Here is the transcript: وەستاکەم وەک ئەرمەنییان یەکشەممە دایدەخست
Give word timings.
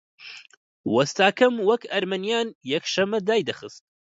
وەستاکەم 0.93 1.55
وەک 1.69 1.81
ئەرمەنییان 1.91 2.47
یەکشەممە 2.71 3.19
دایدەخست 3.27 3.81